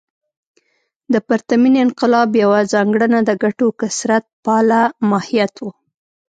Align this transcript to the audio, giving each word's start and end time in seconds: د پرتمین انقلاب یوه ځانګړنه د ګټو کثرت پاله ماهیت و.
د 1.13 1.15
پرتمین 1.27 1.75
انقلاب 1.85 2.29
یوه 2.43 2.59
ځانګړنه 2.73 3.19
د 3.23 3.31
ګټو 3.43 3.67
کثرت 3.79 4.25
پاله 4.45 4.81
ماهیت 5.09 5.55
و. 5.61 5.67